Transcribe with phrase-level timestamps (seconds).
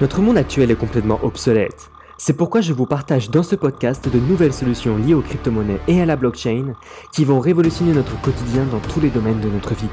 [0.00, 1.88] Notre monde actuel est complètement obsolète.
[2.18, 6.02] C'est pourquoi je vous partage dans ce podcast de nouvelles solutions liées aux crypto-monnaies et
[6.02, 6.72] à la blockchain
[7.12, 9.88] qui vont révolutionner notre quotidien dans tous les domaines de notre vie.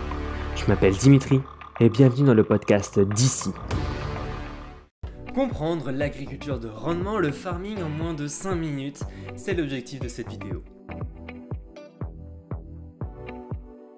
[0.56, 1.40] Je m'appelle Dimitri
[1.79, 3.52] et bienvenue dans le podcast d'ici.
[5.35, 9.04] Comprendre l'agriculture de rendement, le farming en moins de 5 minutes,
[9.36, 10.63] c'est l'objectif de cette vidéo.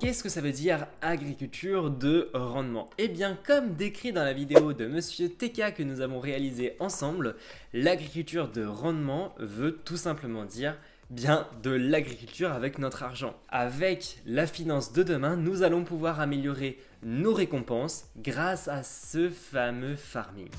[0.04, 2.90] Qu'est-ce que ça veut dire agriculture de rendement?
[2.98, 7.38] Eh bien, comme décrit dans la vidéo de Monsieur TK que nous avons réalisé ensemble,
[7.72, 10.77] l'agriculture de rendement veut tout simplement dire
[11.10, 13.34] bien de l'agriculture avec notre argent.
[13.48, 19.96] Avec la finance de demain, nous allons pouvoir améliorer nos récompenses grâce à ce fameux
[19.96, 20.49] farming.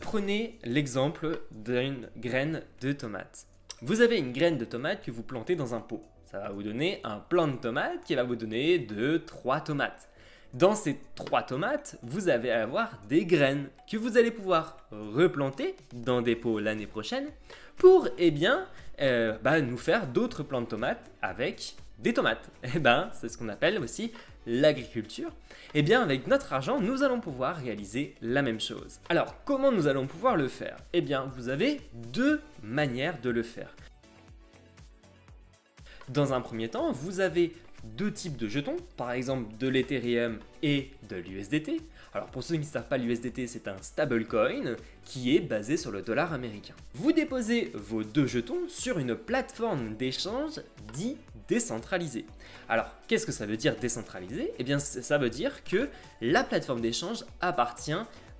[0.00, 3.46] Prenez l'exemple d'une graine de tomate.
[3.82, 6.62] Vous avez une graine de tomate que vous plantez dans un pot ça va vous
[6.62, 10.10] donner un plant de tomates qui va vous donner 2-3 tomates.
[10.52, 16.20] Dans ces 3 tomates, vous allez avoir des graines que vous allez pouvoir replanter dans
[16.20, 17.28] des pots l'année prochaine
[17.78, 18.66] pour eh bien,
[19.00, 22.50] euh, bah, nous faire d'autres plants de tomates avec des tomates.
[22.74, 24.12] Eh ben, c'est ce qu'on appelle aussi
[24.48, 25.30] l'agriculture.
[25.74, 28.98] Eh bien, avec notre argent, nous allons pouvoir réaliser la même chose.
[29.10, 30.78] Alors, comment nous allons pouvoir le faire?
[30.92, 31.80] Eh bien, vous avez
[32.12, 33.76] deux manières de le faire.
[36.08, 37.52] Dans un premier temps, vous avez
[37.84, 41.80] deux types de jetons, par exemple de l'Ethereum et de l'USDT.
[42.14, 45.90] Alors pour ceux qui ne savent pas, l'USDT c'est un stablecoin qui est basé sur
[45.90, 46.74] le dollar américain.
[46.94, 50.60] Vous déposez vos deux jetons sur une plateforme d'échange
[50.94, 51.16] dit
[51.48, 52.26] décentralisée.
[52.68, 54.52] Alors qu'est-ce que ça veut dire décentralisé?
[54.58, 55.88] Eh bien ça veut dire que
[56.20, 57.92] la plateforme d'échange appartient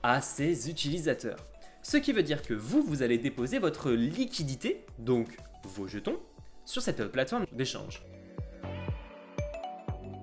[0.02, 1.38] à ses utilisateurs.
[1.82, 5.28] Ce qui veut dire que vous, vous allez déposer votre liquidité, donc
[5.64, 6.18] vos jetons,
[6.64, 8.02] sur cette plateforme d'échange.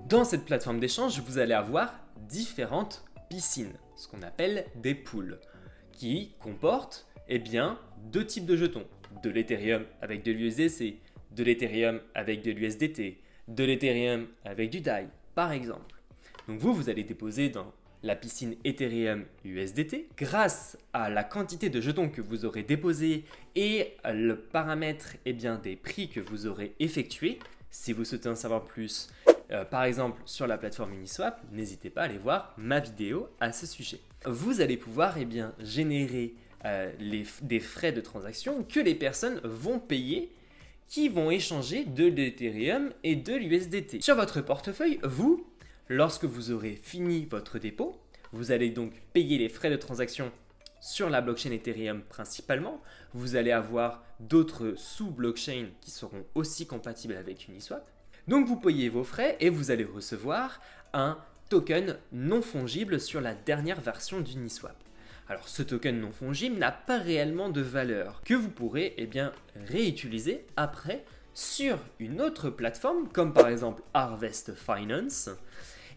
[0.08, 1.92] Dans cette plateforme d'échange, vous allez avoir
[2.28, 5.40] différentes piscines, ce qu'on appelle des pools,
[5.90, 8.86] qui comportent eh bien, deux types de jetons.
[9.22, 11.00] De l'Ethereum avec de l'USDC,
[11.36, 15.94] de l'Ethereum avec de l'USDT, de l'Ethereum avec du DAI, par exemple.
[16.48, 20.08] Donc vous, vous allez déposer dans la piscine Ethereum USDT.
[20.16, 23.24] Grâce à la quantité de jetons que vous aurez déposés
[23.54, 27.38] et le paramètre eh bien, des prix que vous aurez effectués,
[27.70, 29.10] si vous souhaitez en savoir plus,
[29.50, 33.52] euh, par exemple sur la plateforme Uniswap, n'hésitez pas à aller voir ma vidéo à
[33.52, 34.00] ce sujet.
[34.24, 35.26] Vous allez pouvoir eh
[35.60, 36.90] générer euh,
[37.42, 40.32] des frais de transaction que les personnes vont payer
[40.88, 44.00] qui vont échanger de l'Ethereum et de l'USDT.
[44.00, 45.44] Sur votre portefeuille, vous,
[45.88, 48.00] Lorsque vous aurez fini votre dépôt,
[48.32, 50.32] vous allez donc payer les frais de transaction
[50.80, 52.82] sur la blockchain Ethereum principalement.
[53.14, 57.88] Vous allez avoir d'autres sous-blockchains qui seront aussi compatibles avec Uniswap.
[58.26, 60.60] Donc vous payez vos frais et vous allez recevoir
[60.92, 61.18] un
[61.50, 64.76] token non fongible sur la dernière version d'Uniswap.
[65.28, 69.32] Alors ce token non fongible n'a pas réellement de valeur que vous pourrez eh bien,
[69.66, 71.04] réutiliser après
[71.34, 75.30] sur une autre plateforme comme par exemple Harvest Finance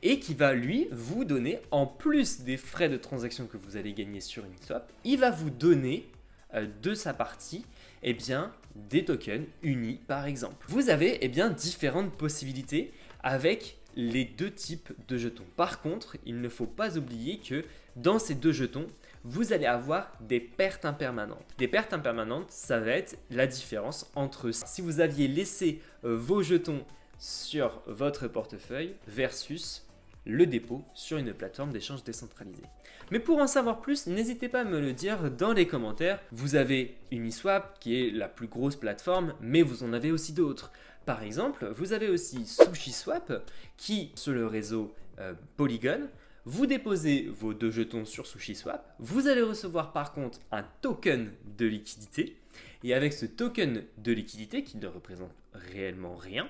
[0.01, 3.94] et qui va lui vous donner, en plus des frais de transaction que vous allez
[3.94, 6.09] gagner sur Uniswap, il va vous donner
[6.53, 7.66] euh, de sa partie
[8.01, 10.66] eh bien, des tokens unis par exemple.
[10.69, 12.91] Vous avez eh bien, différentes possibilités
[13.22, 15.45] avec les deux types de jetons.
[15.57, 17.65] Par contre, il ne faut pas oublier que
[17.95, 18.87] dans ces deux jetons,
[19.25, 21.45] vous allez avoir des pertes impermanentes.
[21.57, 26.41] Des pertes impermanentes, ça va être la différence entre si vous aviez laissé euh, vos
[26.41, 26.85] jetons
[27.17, 29.85] sur votre portefeuille versus
[30.25, 32.63] le dépôt sur une plateforme d'échange décentralisée.
[33.11, 36.19] Mais pour en savoir plus, n'hésitez pas à me le dire dans les commentaires.
[36.31, 40.71] Vous avez Uniswap qui est la plus grosse plateforme, mais vous en avez aussi d'autres.
[41.09, 43.43] Par exemple, vous avez aussi SushiSwap
[43.77, 46.07] qui, sur le réseau euh, Polygon,
[46.45, 51.65] vous déposez vos deux jetons sur SushiSwap, vous allez recevoir par contre un token de
[51.65, 52.37] liquidité,
[52.83, 55.31] et avec ce token de liquidité qui ne représente
[55.73, 56.47] réellement rien,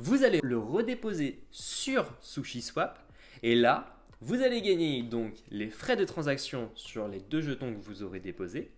[0.00, 2.98] vous allez le redéposer sur SushiSwap
[3.44, 7.80] et là, vous allez gagner donc les frais de transaction sur les deux jetons que
[7.80, 8.72] vous aurez déposés,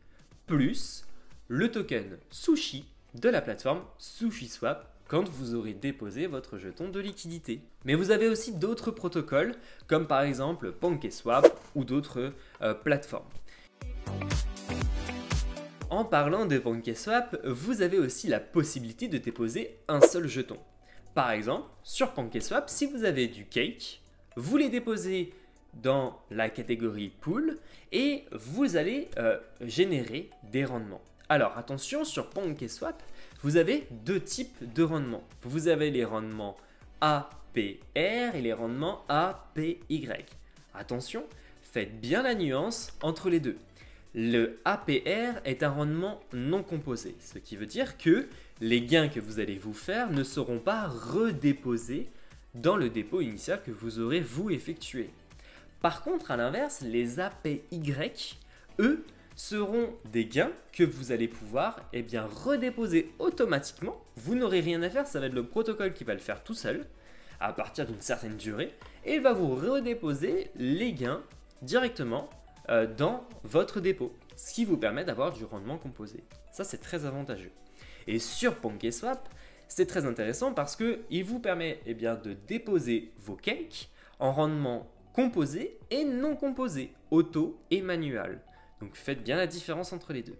[0.46, 1.06] plus
[1.48, 2.84] le token Sushi
[3.14, 7.60] de la plateforme SushiSwap quand vous aurez déposé votre jeton de liquidité.
[7.84, 9.54] Mais vous avez aussi d'autres protocoles,
[9.86, 13.28] comme par exemple PancakeSwap ou d'autres euh, plateformes.
[15.90, 20.58] En parlant de PancakeSwap, vous avez aussi la possibilité de déposer un seul jeton.
[21.14, 24.00] Par exemple, sur PancakeSwap, si vous avez du cake,
[24.36, 25.32] vous les déposez
[25.74, 27.58] dans la catégorie pool
[27.92, 31.02] et vous allez euh, générer des rendements.
[31.28, 33.02] Alors attention, sur PancakeSwap,
[33.44, 35.22] vous avez deux types de rendements.
[35.42, 36.56] Vous avez les rendements
[37.02, 40.08] APR et les rendements APY.
[40.72, 41.24] Attention,
[41.62, 43.58] faites bien la nuance entre les deux.
[44.14, 48.28] Le APR est un rendement non composé, ce qui veut dire que
[48.62, 52.08] les gains que vous allez vous faire ne seront pas redéposés
[52.54, 55.10] dans le dépôt initial que vous aurez vous effectué.
[55.82, 58.38] Par contre, à l'inverse, les APY,
[58.78, 59.04] eux,
[59.36, 64.00] seront des gains que vous allez pouvoir eh redéposer automatiquement.
[64.16, 66.54] Vous n'aurez rien à faire, ça va être le protocole qui va le faire tout
[66.54, 66.86] seul
[67.40, 68.72] à partir d'une certaine durée
[69.04, 71.22] et il va vous redéposer les gains
[71.62, 72.30] directement
[72.70, 76.24] euh, dans votre dépôt, ce qui vous permet d'avoir du rendement composé.
[76.52, 77.50] Ça, c'est très avantageux.
[78.06, 79.28] Et sur PancakeSwap,
[79.68, 85.78] c'est très intéressant parce qu'il vous permet eh de déposer vos cakes en rendement composé
[85.90, 88.40] et non composé, auto et manuel.
[88.84, 90.36] Donc faites bien la différence entre les deux.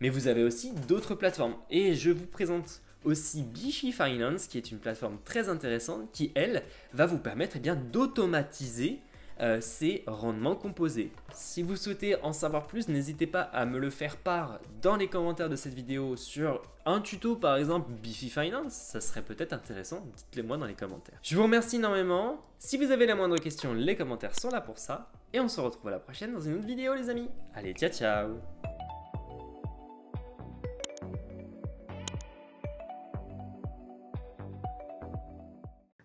[0.00, 4.70] Mais vous avez aussi d'autres plateformes et je vous présente aussi Bifi Finance qui est
[4.70, 6.62] une plateforme très intéressante qui elle
[6.92, 9.00] va vous permettre eh bien d'automatiser
[9.40, 11.12] euh, ces rendements composés.
[11.32, 15.08] Si vous souhaitez en savoir plus, n'hésitez pas à me le faire part dans les
[15.08, 20.04] commentaires de cette vidéo sur un tuto par exemple Bifi Finance, ça serait peut-être intéressant,
[20.16, 21.18] dites-le moi dans les commentaires.
[21.22, 24.78] Je vous remercie énormément, si vous avez la moindre question, les commentaires sont là pour
[24.78, 27.28] ça, et on se retrouve à la prochaine dans une autre vidéo les amis.
[27.54, 28.77] Allez, ciao ciao